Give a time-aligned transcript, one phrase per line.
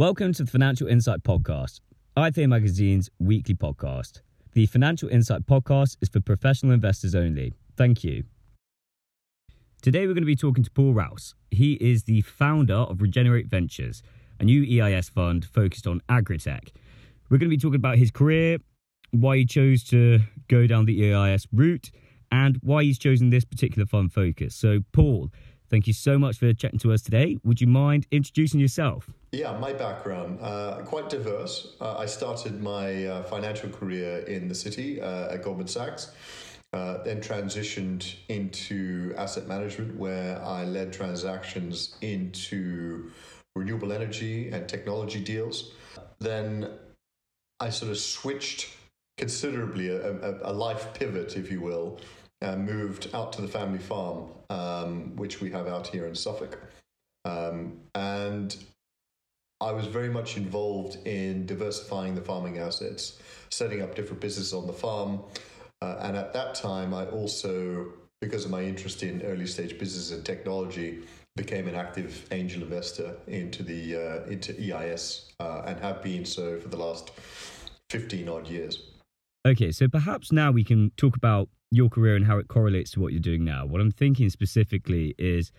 [0.00, 1.80] Welcome to the Financial Insight Podcast,
[2.16, 4.22] IFA Magazine's weekly podcast.
[4.54, 7.52] The Financial Insight Podcast is for professional investors only.
[7.76, 8.24] Thank you.
[9.82, 11.34] Today we're going to be talking to Paul Rous.
[11.50, 14.02] He is the founder of Regenerate Ventures,
[14.38, 16.70] a new EIS fund focused on agritech.
[17.28, 18.56] We're going to be talking about his career,
[19.10, 21.90] why he chose to go down the EIS route,
[22.32, 24.54] and why he's chosen this particular fund focus.
[24.54, 25.28] So, Paul,
[25.68, 27.36] thank you so much for chatting to us today.
[27.44, 29.10] Would you mind introducing yourself?
[29.32, 31.74] Yeah, my background uh, quite diverse.
[31.80, 36.10] Uh, I started my uh, financial career in the city uh, at Goldman Sachs.
[36.72, 43.10] Uh, then transitioned into asset management, where I led transactions into
[43.56, 45.72] renewable energy and technology deals.
[46.20, 46.68] Then
[47.58, 48.68] I sort of switched
[49.18, 51.98] considerably, a, a, a life pivot, if you will,
[52.40, 56.58] and moved out to the family farm, um, which we have out here in Suffolk.
[57.24, 58.56] Um, and
[59.60, 63.18] I was very much involved in diversifying the farming assets,
[63.50, 65.20] setting up different businesses on the farm.
[65.82, 67.86] Uh, and at that time, I also,
[68.20, 71.00] because of my interest in early stage business and technology,
[71.36, 76.58] became an active angel investor into the uh, into EIS uh, and have been so
[76.58, 77.12] for the last
[77.90, 78.82] 15 odd years.
[79.46, 83.00] Okay, so perhaps now we can talk about your career and how it correlates to
[83.00, 83.64] what you're doing now.
[83.64, 85.52] What I'm thinking specifically is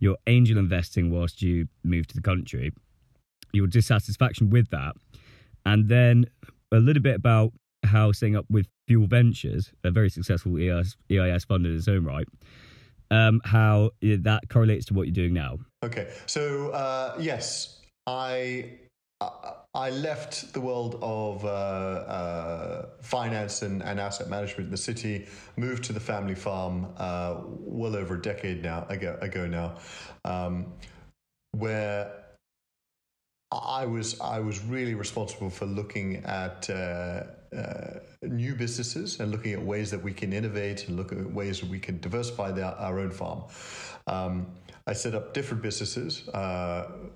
[0.00, 2.72] your angel investing whilst you moved to the country,
[3.52, 4.94] your dissatisfaction with that,
[5.66, 6.26] and then
[6.72, 7.52] a little bit about
[7.84, 12.04] how setting up with Fuel Ventures, a very successful EIS, EIS fund in its own
[12.04, 12.26] right,
[13.10, 15.58] um, how that correlates to what you're doing now.
[15.84, 18.78] Okay, so uh, yes, I
[19.74, 25.26] I left the world of uh, uh, finance and, and, asset management in the city,
[25.56, 29.74] moved to the family farm uh, well over a decade now ago, ago now,
[30.24, 30.72] um,
[31.50, 32.12] where
[33.50, 37.24] I was I was really responsible for looking at uh,
[37.56, 41.60] uh, new businesses and looking at ways that we can innovate and look at ways
[41.60, 43.44] that we can diversify the, our own farm.
[44.06, 44.46] Um,
[44.86, 46.28] I set up different businesses.
[46.28, 47.06] Uh,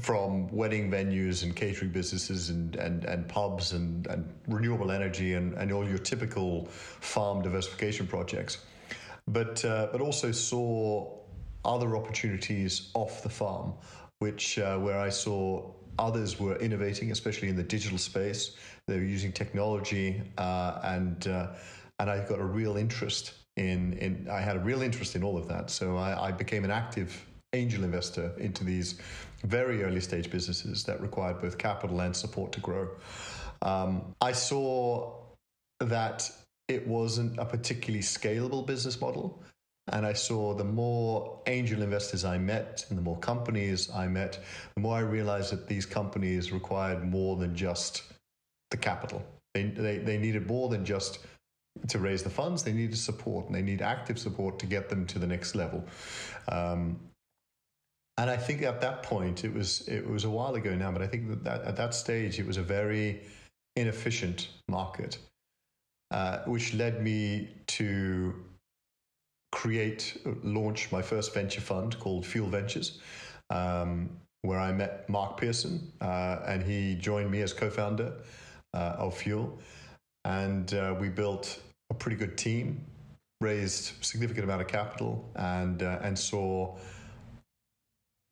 [0.00, 5.52] from wedding venues and catering businesses and, and, and pubs and, and renewable energy and,
[5.54, 8.64] and all your typical farm diversification projects.
[9.28, 11.18] But, uh, but also saw
[11.64, 13.74] other opportunities off the farm,
[14.22, 18.42] which uh, where I saw others were innovating, especially in the digital space.
[18.86, 21.48] They were using technology, uh, and uh,
[21.98, 24.28] and I got a real interest in in.
[24.30, 27.10] I had a real interest in all of that, so I, I became an active
[27.52, 28.88] angel investor into these
[29.44, 32.88] very early stage businesses that required both capital and support to grow.
[33.60, 35.12] Um, I saw
[35.80, 36.30] that
[36.68, 39.42] it wasn't a particularly scalable business model.
[39.88, 44.38] And I saw the more angel investors I met and the more companies I met,
[44.76, 48.04] the more I realized that these companies required more than just
[48.70, 49.24] the capital.
[49.54, 51.18] They, they, they needed more than just
[51.88, 55.06] to raise the funds, they needed support and they need active support to get them
[55.06, 55.84] to the next level.
[56.48, 57.00] Um,
[58.18, 61.00] and I think at that point it was it was a while ago now, but
[61.00, 63.22] I think that, that at that stage it was a very
[63.74, 65.18] inefficient market,
[66.10, 68.34] uh, which led me to
[69.52, 73.00] create launch my first venture fund called Fuel Ventures,
[73.50, 78.12] um, where I met Mark Pearson, uh, and he joined me as co-founder
[78.74, 79.58] uh, of Fuel,
[80.24, 82.84] and uh, we built a pretty good team,
[83.40, 86.76] raised significant amount of capital, and uh, and saw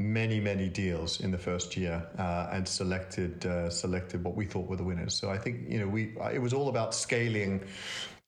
[0.00, 4.66] many many deals in the first year uh, and selected uh, selected what we thought
[4.66, 5.14] were the winners.
[5.14, 7.62] So i think you know we it was all about scaling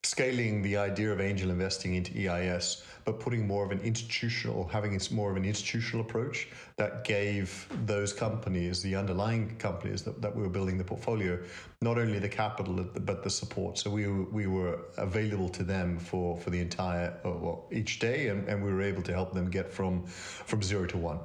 [0.04, 4.94] scaling the idea of angel investing into eis but putting more of an institutional having
[4.94, 10.34] it's more of an institutional approach that gave those companies the underlying companies that, that
[10.34, 11.38] we were building the portfolio
[11.80, 15.98] not only the capital but the support so we were, we were available to them
[15.98, 19.32] for for the entire uh, well, each day and, and we were able to help
[19.32, 21.18] them get from from zero to one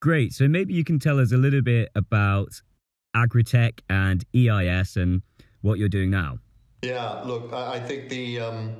[0.00, 0.32] Great.
[0.32, 2.62] So maybe you can tell us a little bit about
[3.16, 5.22] Agritech and EIS and
[5.60, 6.38] what you're doing now.
[6.82, 8.76] Yeah, look, I think the um,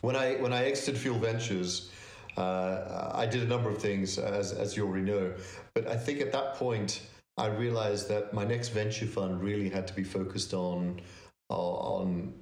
[0.00, 1.90] when I when I exited Fuel Ventures,
[2.36, 5.34] uh, I did a number of things as as you already know,
[5.74, 7.02] but I think at that point
[7.36, 11.00] I realized that my next venture fund really had to be focused on
[11.50, 12.32] on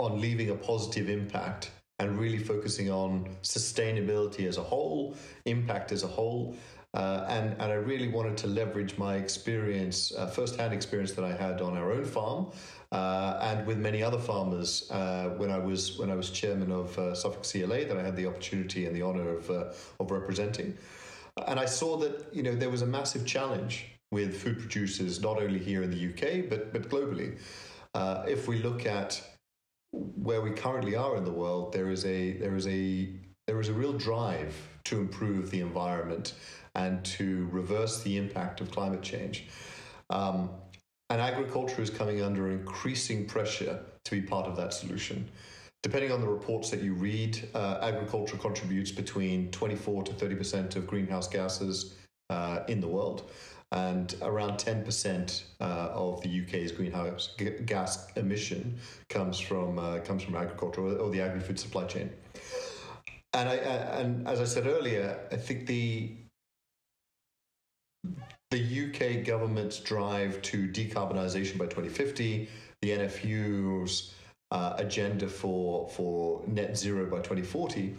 [0.00, 1.70] on leaving a positive impact
[2.00, 5.14] and really focusing on sustainability as a whole,
[5.44, 6.56] impact as a whole,
[6.94, 11.32] uh, and, and I really wanted to leverage my experience, uh, first-hand experience that I
[11.32, 12.50] had on our own farm,
[12.92, 16.98] uh, and with many other farmers uh, when I was when I was chairman of
[16.98, 19.64] uh, Suffolk CLA that I had the opportunity and the honour of uh,
[20.00, 20.76] of representing,
[21.46, 25.40] and I saw that you know there was a massive challenge with food producers, not
[25.40, 27.38] only here in the UK, but, but globally.
[28.28, 29.22] If we look at
[29.92, 33.08] where we currently are in the world, there is a there is a
[33.46, 34.54] there is a real drive
[34.84, 36.34] to improve the environment
[36.74, 39.46] and to reverse the impact of climate change.
[40.10, 40.50] Um,
[41.10, 45.28] and agriculture is coming under increasing pressure to be part of that solution.
[45.82, 50.86] Depending on the reports that you read, uh, agriculture contributes between 24 to 30% of
[50.86, 51.96] greenhouse gases
[52.30, 53.30] uh, in the world
[53.72, 57.34] and around 10% uh, of the UK's greenhouse
[57.64, 58.78] gas emission
[59.08, 62.10] comes from uh, comes from agriculture or, or, the agri-food supply chain.
[63.34, 66.14] And I, and as I said earlier, I think the
[68.50, 72.48] the UK government's drive to decarbonisation by 2050,
[72.82, 74.12] the NFU's
[74.50, 77.94] uh, agenda for for net zero by 2040.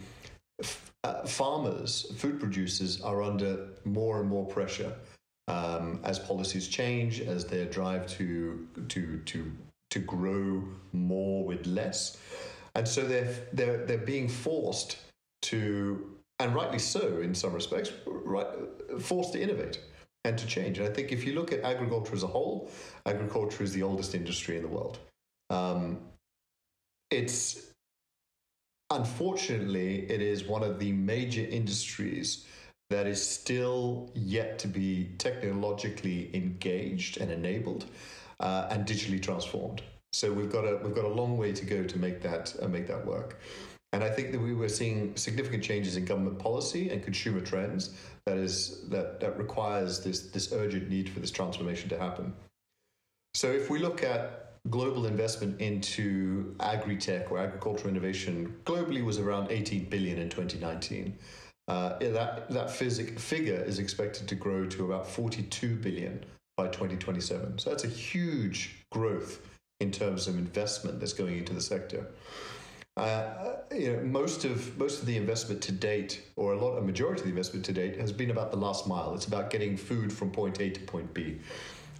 [1.02, 4.92] Uh, farmers, food producers are under more and more pressure
[5.48, 9.52] um, as policies change, as their drive to to to
[9.90, 12.18] to grow more with less,
[12.76, 14.98] and so they're they're they're being forced
[15.44, 18.46] to, and rightly so in some respects, right,
[19.00, 19.80] forced to innovate
[20.24, 20.78] and to change.
[20.78, 22.70] And I think if you look at agriculture as a whole,
[23.06, 24.98] agriculture is the oldest industry in the world.
[25.50, 26.00] Um,
[27.10, 27.70] it's
[28.90, 32.46] unfortunately it is one of the major industries
[32.90, 37.86] that is still yet to be technologically engaged and enabled
[38.40, 39.82] uh, and digitally transformed.
[40.12, 42.68] So we've got a we've got a long way to go to make that uh,
[42.68, 43.40] make that work.
[43.94, 47.90] And I think that we were seeing significant changes in government policy and consumer trends
[48.26, 52.34] that is that that requires this this urgent need for this transformation to happen.
[53.34, 59.52] So if we look at global investment into agri-tech or agricultural innovation globally was around
[59.52, 61.16] 18 billion in 2019.
[61.68, 66.24] Uh, that that physic, figure is expected to grow to about 42 billion
[66.56, 67.60] by 2027.
[67.60, 69.40] So that's a huge growth
[69.78, 72.06] in terms of investment that's going into the sector.
[72.96, 76.80] Uh, you know, most of most of the investment to date, or a lot, a
[76.80, 79.14] majority of the investment to date, has been about the last mile.
[79.14, 81.40] It's about getting food from point A to point B,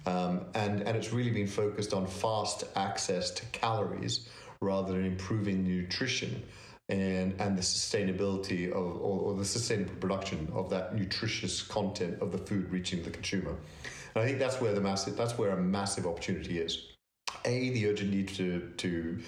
[0.05, 4.29] um, and and it's really been focused on fast access to calories
[4.61, 6.41] rather than improving nutrition
[6.87, 12.31] and and the sustainability of or, or, the sustainable production of that nutritious content of
[12.31, 13.57] the food reaching the consumer.
[14.13, 16.85] And I think that's where the massive that's where a massive opportunity is.
[17.43, 19.19] A the urgent need to to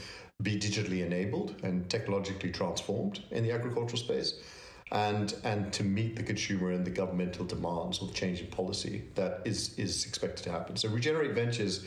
[0.43, 4.39] be digitally enabled and technologically transformed in the agricultural space.
[4.91, 9.41] And, and to meet the consumer and the governmental demands of change in policy that
[9.43, 10.77] is, is expected to happen.
[10.77, 11.85] So, Regenerate Ventures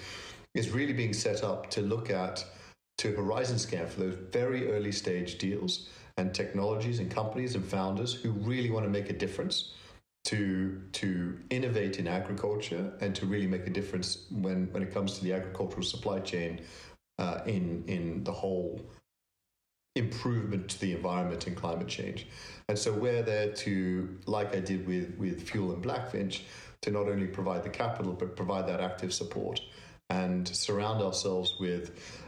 [0.54, 2.44] is really being set up to look at
[2.98, 5.88] to Horizon Scan for those very early stage deals
[6.18, 9.72] and technologies and companies and founders who really want to make a difference
[10.24, 15.16] to to innovate in agriculture and to really make a difference when when it comes
[15.18, 16.60] to the agricultural supply chain
[17.20, 18.80] uh, in in the whole
[19.96, 22.26] improvement to the environment and climate change.
[22.68, 26.42] And so we're there to, like I did with with Fuel and Blackfinch,
[26.82, 29.60] to not only provide the capital but provide that active support
[30.08, 31.84] and surround ourselves with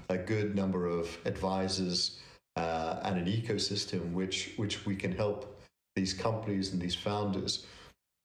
[0.08, 2.20] a good number of advisors
[2.56, 5.60] uh, and an ecosystem which which we can help
[5.96, 7.66] these companies and these founders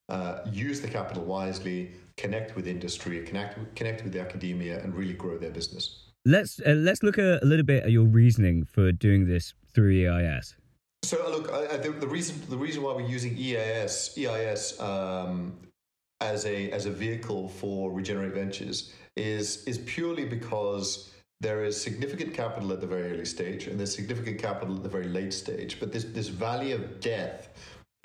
[0.09, 5.13] uh, use the capital wisely, connect with industry, connect connect with the academia, and really
[5.13, 6.06] grow their business.
[6.27, 9.91] Let's uh, let's look at, a little bit at your reasoning for doing this through
[9.93, 10.55] EIS.
[11.03, 14.77] So uh, look, I, I, the, the, reason the reason why we're using EIS EIS
[14.81, 15.55] um,
[16.19, 22.33] as a as a vehicle for Regenerate Ventures is is purely because there is significant
[22.33, 25.79] capital at the very early stage and there's significant capital at the very late stage.
[25.79, 27.49] But this, this valley of death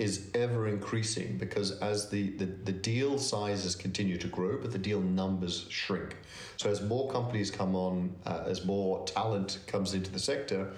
[0.03, 4.77] is ever increasing because as the, the, the deal sizes continue to grow, but the
[4.77, 6.17] deal numbers shrink.
[6.57, 10.73] So as more companies come on, uh, as more talent comes into the sector,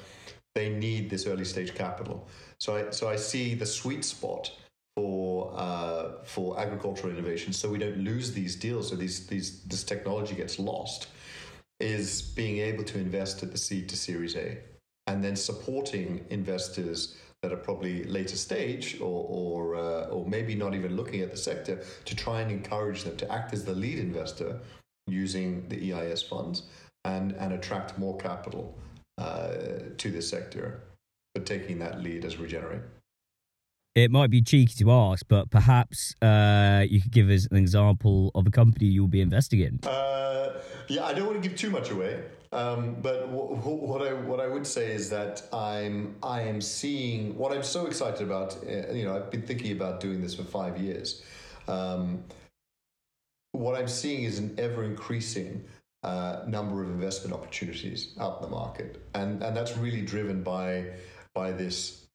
[0.54, 2.28] they need this early stage capital.
[2.60, 4.52] So I, so I see the sweet spot
[4.96, 9.84] for uh, for agricultural innovation, so we don't lose these deals, so these these this
[9.84, 11.10] technology gets lost
[11.82, 14.58] is being able to invest at the seed to Series A
[15.08, 20.74] and then supporting investors that are probably later stage or or, uh, or maybe not
[20.74, 24.00] even looking at the sector to try and encourage them to act as the lead
[24.00, 24.60] investor
[25.06, 26.64] using the EIS funds
[27.04, 28.76] and, and attract more capital
[29.20, 29.50] uh,
[29.98, 30.82] to the sector,
[31.36, 32.82] but taking that lead as Regenerate.
[33.94, 38.32] It might be cheeky to ask, but perhaps uh, you could give us an example
[38.34, 39.80] of a company you'll be investing in.
[39.88, 42.24] Uh, yeah, I don't want to give too much away,
[42.56, 46.62] um, but w- w- what I what I would say is that I'm I am
[46.62, 48.58] seeing what I'm so excited about.
[48.66, 51.22] Uh, you know, I've been thinking about doing this for five years.
[51.68, 52.24] Um,
[53.52, 55.66] what I'm seeing is an ever increasing
[56.04, 60.86] uh, number of investment opportunities out in the market, and and that's really driven by
[61.34, 62.06] by this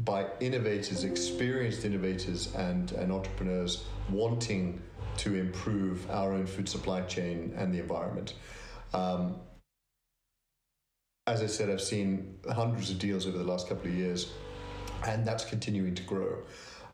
[0.00, 4.82] by innovators, experienced innovators, and and entrepreneurs wanting
[5.18, 8.34] to improve our own food supply chain and the environment.
[8.94, 9.40] Um,
[11.26, 14.32] as I said, I've seen hundreds of deals over the last couple of years,
[15.06, 16.38] and that's continuing to grow.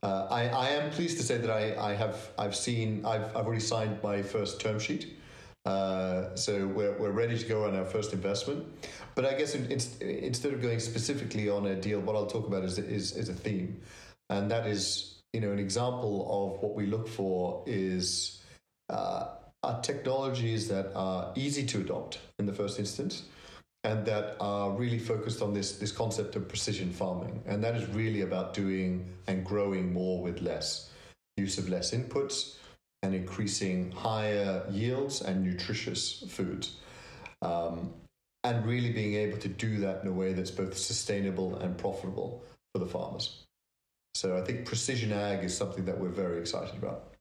[0.02, 3.44] Uh, I, I, am pleased to say that I, I, have I've seen I've, I've
[3.44, 5.18] already signed my first term sheet,
[5.66, 8.64] uh, so we're, we're ready to go on our first investment.
[9.14, 12.46] But I guess in, in, instead of going specifically on a deal, what I'll talk
[12.46, 13.78] about is, is is a theme,
[14.30, 18.40] and that is you know an example of what we look for is
[18.88, 19.26] uh,
[19.62, 23.24] are technologies that are easy to adopt in the first instance
[23.84, 27.86] and that are really focused on this this concept of precision farming, and that is
[27.88, 30.90] really about doing and growing more with less,
[31.36, 32.56] use of less inputs,
[33.02, 36.76] and increasing higher yields and nutritious foods,
[37.40, 37.92] um,
[38.44, 42.44] and really being able to do that in a way that's both sustainable and profitable
[42.74, 43.46] for the farmers.
[44.14, 47.14] So I think precision ag is something that we're very excited about.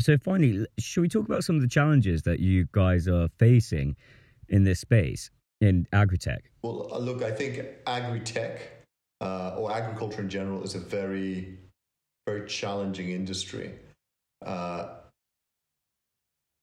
[0.00, 3.96] So finally, should we talk about some of the challenges that you guys are facing?
[4.50, 5.30] in this space
[5.60, 6.50] in agri-tech?
[6.62, 8.60] Well, uh, look, I think agri-tech
[9.20, 11.58] uh, or agriculture in general is a very,
[12.26, 13.72] very challenging industry.
[14.44, 14.88] Uh,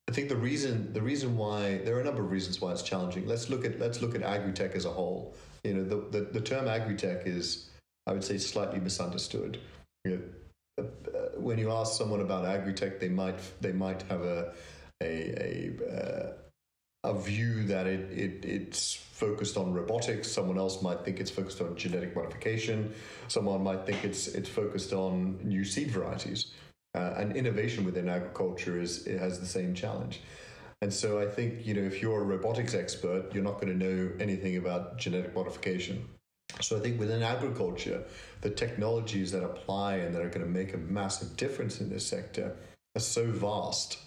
[0.09, 2.81] I think the reason the reason why there are a number of reasons why it's
[2.81, 3.27] challenging.
[3.27, 5.35] Let's look at let's look at agri-tech as a whole.
[5.63, 7.69] You know, the, the, the term agri-tech is,
[8.05, 9.59] I would say, slightly misunderstood.
[10.05, 10.21] You know,
[11.37, 14.53] when you ask someone about agri-tech, they might they might have a
[15.01, 16.33] a, a
[17.03, 20.31] uh, a view that it, it it's focused on robotics.
[20.31, 22.93] Someone else might think it's focused on genetic modification.
[23.27, 26.51] Someone might think it's it's focused on new seed varieties.
[26.95, 30.21] Uh, and innovation within agriculture is it has the same challenge.
[30.81, 33.85] And so I think you know if you're a robotics expert, you're not going to
[33.85, 36.07] know anything about genetic modification.
[36.61, 38.03] So I think within agriculture,
[38.41, 42.05] the technologies that apply and that are going to make a massive difference in this
[42.05, 42.55] sector
[42.95, 43.99] are so vast,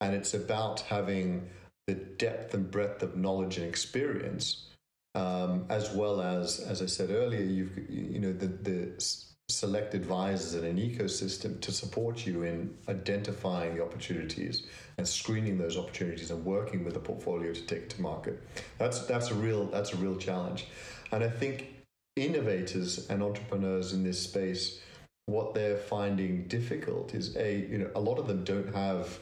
[0.00, 1.48] and it's about having
[1.86, 4.68] the depth and breadth of knowledge and experience,
[5.14, 10.54] um, as well as, as I said earlier, you've you know the the select advisors
[10.54, 14.66] in an ecosystem to support you in identifying the opportunities
[14.98, 18.42] and screening those opportunities and working with the portfolio to take to market.
[18.78, 20.66] That's that's a real that's a real challenge,
[21.10, 21.68] and I think
[22.16, 24.80] innovators and entrepreneurs in this space,
[25.26, 29.18] what they're finding difficult is a you know a lot of them don't have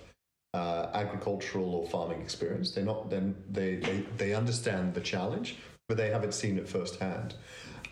[0.55, 2.73] uh, agricultural or farming experience.
[2.73, 5.57] They're not then they, they they understand the challenge,
[5.89, 7.35] but they haven't seen it firsthand.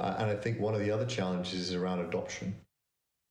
[0.01, 2.57] Uh, and I think one of the other challenges is around adoption.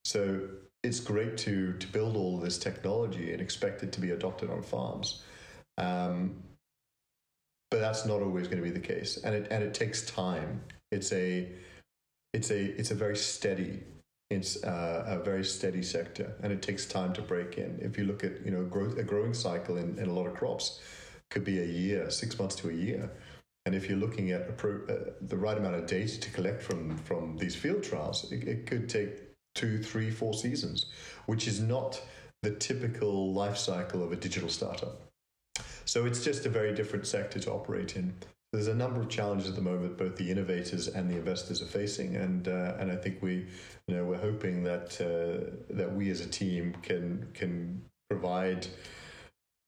[0.04, 0.48] So
[0.84, 4.62] it's great to to build all this technology and expect it to be adopted on
[4.62, 5.24] farms.
[5.78, 6.44] Um,
[7.70, 10.64] but that's not always going to be the case, and it and it takes time.
[10.92, 11.50] It's a
[12.34, 13.84] it's a it's a very steady
[14.30, 17.80] it's uh, a very steady sector and it takes time to break in.
[17.82, 20.34] If you look at you know growth, a growing cycle in, in a lot of
[20.34, 20.82] crops
[21.30, 23.10] could be a year, six months to a year.
[23.66, 26.98] And if you're looking at pro, uh, the right amount of data to collect from
[26.98, 29.27] from these field trials, it, it could take
[29.58, 30.86] two, three, four seasons,
[31.26, 32.02] which is not
[32.44, 35.02] the typical life cycle of a digital startup.
[35.86, 38.14] So it's just a very different sector to operate in.
[38.54, 41.72] There's a number of challenges at the moment, both the innovators and the investors are
[41.82, 43.48] facing, and uh, and I think we,
[43.88, 48.68] you know, we're hoping that uh, that we as a team can can provide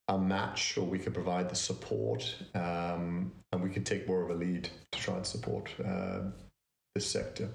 [0.08, 4.30] a match, or we can provide the support, um, and we can take more of
[4.30, 6.22] a lead to try and support uh,
[6.96, 7.50] this sector.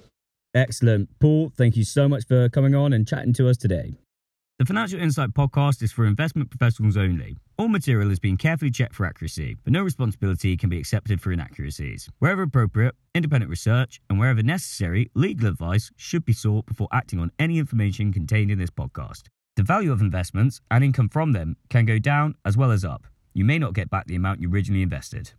[0.55, 1.51] Excellent, Paul.
[1.57, 3.95] Thank you so much for coming on and chatting to us today.
[4.61, 7.37] The Financial Insight podcast is for investment professionals only.
[7.59, 11.33] All material has been carefully checked for accuracy, but no responsibility can be accepted for
[11.33, 12.09] inaccuracies.
[12.21, 17.33] Wherever appropriate, independent research, and wherever necessary, legal advice should be sought before acting on
[17.41, 19.23] any information contained in this podcast.
[19.57, 23.09] The value of investments and income from them can go down as well as up.
[23.33, 25.33] You may not get back the amount you originally invested.